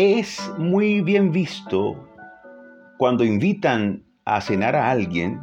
[0.00, 1.96] Es muy bien visto
[2.98, 5.40] cuando invitan a cenar a alguien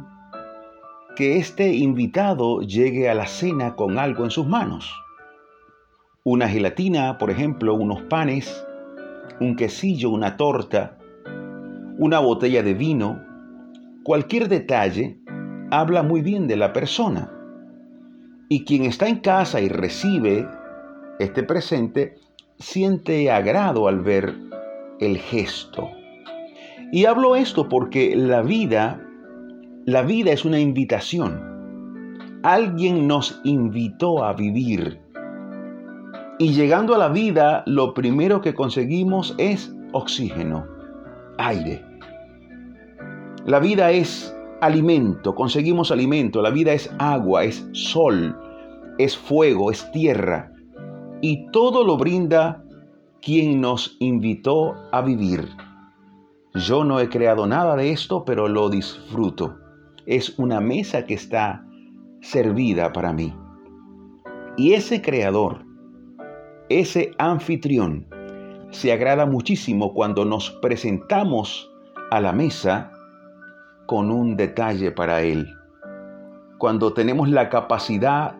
[1.14, 4.90] que este invitado llegue a la cena con algo en sus manos.
[6.24, 8.66] Una gelatina, por ejemplo, unos panes,
[9.40, 10.96] un quesillo, una torta,
[11.98, 13.22] una botella de vino,
[14.04, 15.20] cualquier detalle
[15.70, 17.30] habla muy bien de la persona.
[18.48, 20.48] Y quien está en casa y recibe
[21.18, 22.14] este presente
[22.58, 24.34] siente agrado al ver
[25.00, 25.90] el gesto.
[26.92, 29.02] Y hablo esto porque la vida,
[29.84, 32.40] la vida es una invitación.
[32.42, 35.00] Alguien nos invitó a vivir.
[36.38, 40.66] Y llegando a la vida, lo primero que conseguimos es oxígeno,
[41.38, 41.82] aire.
[43.46, 46.42] La vida es alimento, conseguimos alimento.
[46.42, 48.36] La vida es agua, es sol,
[48.98, 50.52] es fuego, es tierra.
[51.20, 52.62] Y todo lo brinda
[53.22, 55.48] quien nos invitó a vivir.
[56.54, 59.58] Yo no he creado nada de esto, pero lo disfruto.
[60.06, 61.66] Es una mesa que está
[62.20, 63.34] servida para mí.
[64.56, 65.64] Y ese creador,
[66.68, 68.06] ese anfitrión,
[68.70, 71.70] se agrada muchísimo cuando nos presentamos
[72.10, 72.92] a la mesa
[73.86, 75.48] con un detalle para Él.
[76.58, 78.36] Cuando tenemos la capacidad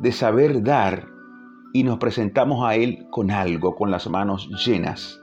[0.00, 1.15] de saber dar
[1.76, 5.20] y nos presentamos a Él con algo, con las manos llenas.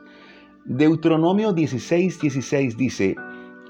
[0.66, 3.16] Deuteronomio 16, 16 dice,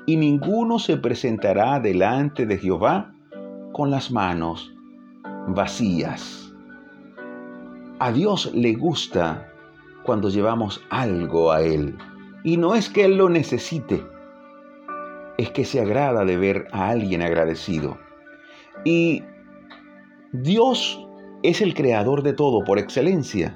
[0.05, 3.15] y ninguno se presentará delante de Jehová
[3.71, 4.75] con las manos
[5.47, 6.53] vacías.
[7.99, 9.47] A Dios le gusta
[10.03, 11.97] cuando llevamos algo a Él.
[12.43, 14.05] Y no es que Él lo necesite,
[15.37, 17.97] es que se agrada de ver a alguien agradecido.
[18.83, 19.23] Y
[20.33, 20.99] Dios
[21.43, 23.53] es el creador de todo por excelencia.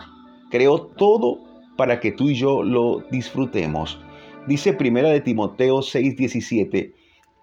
[0.52, 1.40] Creó todo
[1.78, 4.00] para que tú y yo lo disfrutemos.
[4.48, 6.94] Dice Primera de Timoteo 6:17,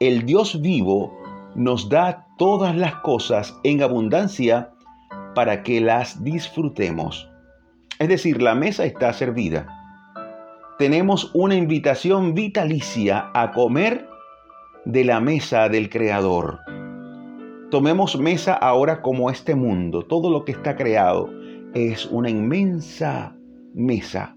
[0.01, 1.19] el Dios vivo
[1.55, 4.71] nos da todas las cosas en abundancia
[5.35, 7.29] para que las disfrutemos.
[7.99, 9.67] Es decir, la mesa está servida.
[10.79, 14.09] Tenemos una invitación vitalicia a comer
[14.85, 16.59] de la mesa del Creador.
[17.75, 20.05] Tomemos mesa ahora como este mundo.
[20.05, 21.29] Todo lo que está creado
[21.75, 23.35] es una inmensa
[23.75, 24.37] mesa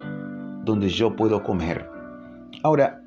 [0.63, 1.87] donde yo puedo comer.
[2.63, 2.99] Ahora,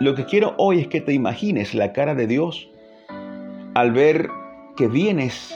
[0.00, 2.68] lo que quiero hoy es que te imagines la cara de Dios
[3.76, 4.28] al ver
[4.76, 5.54] que vienes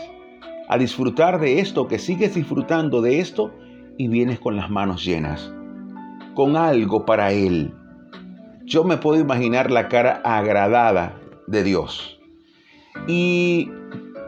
[0.68, 3.52] a disfrutar de esto, que sigues disfrutando de esto
[3.96, 5.52] y vienes con las manos llenas,
[6.36, 7.74] con algo para Él.
[8.64, 11.18] Yo me puedo imaginar la cara agradada
[11.48, 12.17] de Dios.
[13.06, 13.70] Y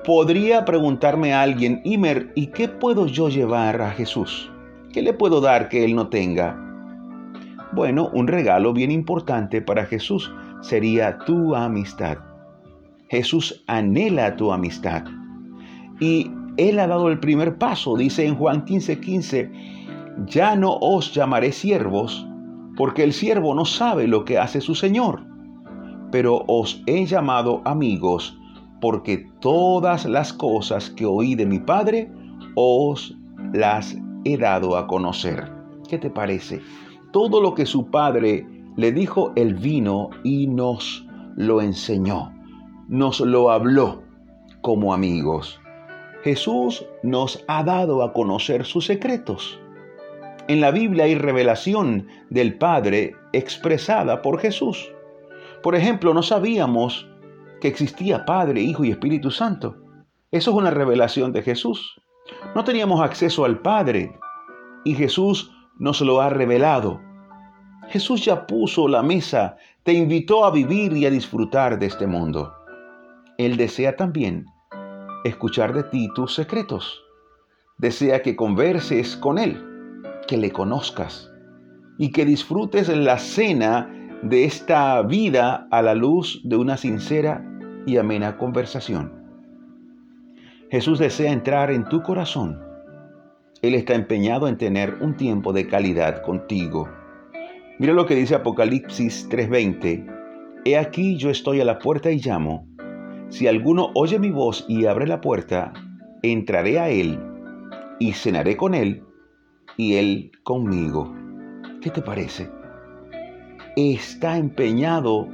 [0.04, 4.50] podría preguntarme a alguien, Imer, ¿y qué puedo yo llevar a Jesús?
[4.92, 6.58] ¿Qué le puedo dar que Él no tenga?
[7.72, 12.18] Bueno, un regalo bien importante para Jesús sería tu amistad.
[13.08, 15.04] Jesús anhela tu amistad.
[16.00, 19.52] Y Él ha dado el primer paso, dice en Juan 15:15, 15,
[20.26, 22.26] ya no os llamaré siervos,
[22.76, 25.22] porque el siervo no sabe lo que hace su Señor,
[26.10, 28.39] pero os he llamado amigos,
[28.80, 32.10] porque todas las cosas que oí de mi Padre
[32.54, 33.16] os
[33.52, 35.50] las he dado a conocer.
[35.88, 36.60] ¿Qué te parece?
[37.12, 38.46] Todo lo que su padre
[38.76, 42.32] le dijo, él vino y nos lo enseñó,
[42.88, 44.02] nos lo habló
[44.60, 45.60] como amigos.
[46.22, 49.58] Jesús nos ha dado a conocer sus secretos.
[50.48, 54.92] En la Biblia hay revelación del Padre expresada por Jesús.
[55.62, 57.09] Por ejemplo, no sabíamos
[57.60, 59.76] que existía Padre, Hijo y Espíritu Santo.
[60.30, 62.00] Eso es una revelación de Jesús.
[62.54, 64.18] No teníamos acceso al Padre
[64.84, 67.00] y Jesús nos lo ha revelado.
[67.88, 72.52] Jesús ya puso la mesa, te invitó a vivir y a disfrutar de este mundo.
[73.38, 74.46] Él desea también
[75.24, 77.02] escuchar de ti tus secretos.
[77.78, 79.60] Desea que converses con Él,
[80.28, 81.30] que le conozcas
[81.98, 83.90] y que disfrutes la cena
[84.22, 87.49] de esta vida a la luz de una sincera
[87.86, 89.12] y amena conversación.
[90.70, 92.60] Jesús desea entrar en tu corazón.
[93.62, 96.88] Él está empeñado en tener un tiempo de calidad contigo.
[97.78, 100.06] Mira lo que dice Apocalipsis 3:20.
[100.64, 102.66] He aquí yo estoy a la puerta y llamo.
[103.28, 105.72] Si alguno oye mi voz y abre la puerta,
[106.22, 107.18] entraré a él
[107.98, 109.02] y cenaré con él
[109.76, 111.14] y él conmigo.
[111.80, 112.50] ¿Qué te parece?
[113.76, 115.28] Está empeñado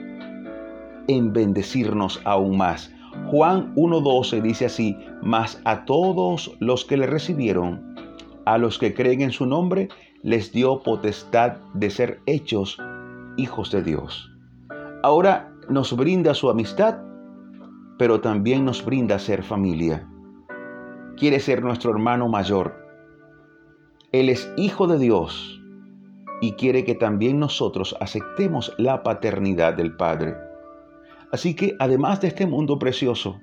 [1.08, 2.93] en bendecirnos aún más.
[3.31, 7.94] Juan 1.12 dice así, mas a todos los que le recibieron,
[8.44, 9.88] a los que creen en su nombre,
[10.23, 12.79] les dio potestad de ser hechos
[13.37, 14.31] hijos de Dios.
[15.03, 16.99] Ahora nos brinda su amistad,
[17.99, 20.09] pero también nos brinda ser familia.
[21.17, 22.75] Quiere ser nuestro hermano mayor.
[24.12, 25.61] Él es hijo de Dios
[26.41, 30.46] y quiere que también nosotros aceptemos la paternidad del Padre.
[31.32, 33.40] Así que además de este mundo precioso,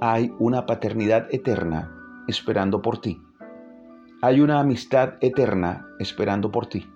[0.00, 1.92] hay una paternidad eterna
[2.26, 3.22] esperando por ti.
[4.20, 6.88] Hay una amistad eterna esperando por ti.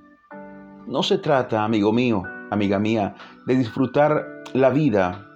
[0.86, 3.14] No se trata, amigo mío, amiga mía,
[3.46, 5.26] de disfrutar la vida,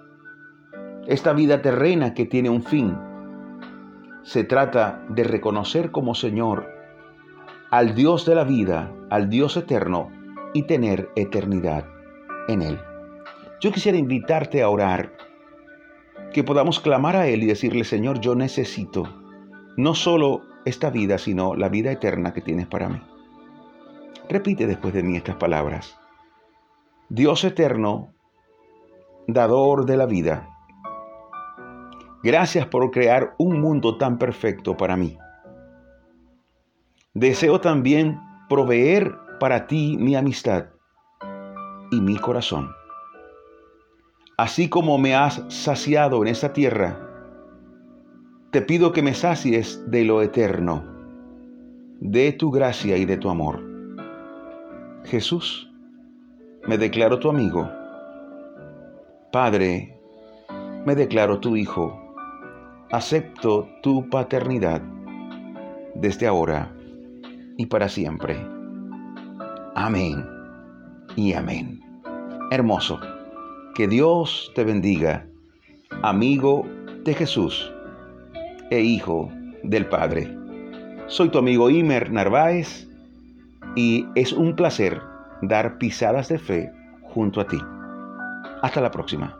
[1.07, 2.97] esta vida terrena que tiene un fin.
[4.23, 6.69] Se trata de reconocer como Señor
[7.71, 10.11] al Dios de la vida, al Dios eterno
[10.55, 11.87] y tener eternidad
[12.49, 12.81] en Él.
[13.61, 15.13] Yo quisiera invitarte a orar,
[16.33, 19.05] que podamos clamar a Él y decirle, Señor, yo necesito
[19.77, 23.03] no solo esta vida, sino la vida eterna que tienes para mí.
[24.31, 25.99] Repite después de mí estas palabras.
[27.11, 28.15] Dios eterno,
[29.27, 30.49] dador de la vida,
[32.23, 35.19] gracias por crear un mundo tan perfecto para mí.
[37.13, 40.67] Deseo también proveer para ti mi amistad
[41.91, 42.80] y mi corazón.
[44.41, 46.99] Así como me has saciado en esta tierra,
[48.51, 50.83] te pido que me sacies de lo eterno,
[52.01, 53.63] de tu gracia y de tu amor.
[55.05, 55.71] Jesús,
[56.67, 57.71] me declaro tu amigo.
[59.31, 60.01] Padre,
[60.87, 62.01] me declaro tu hijo.
[62.93, 64.81] Acepto tu paternidad
[65.97, 66.75] desde ahora
[67.59, 68.41] y para siempre.
[69.75, 70.27] Amén
[71.15, 71.83] y amén.
[72.51, 73.20] Hermoso.
[73.81, 75.25] Que Dios te bendiga,
[76.03, 76.67] amigo
[77.03, 77.73] de Jesús
[78.69, 79.33] e hijo
[79.63, 80.37] del Padre.
[81.07, 82.87] Soy tu amigo Imer Narváez
[83.77, 85.01] y es un placer
[85.41, 86.71] dar pisadas de fe
[87.05, 87.57] junto a ti.
[88.61, 89.40] Hasta la próxima.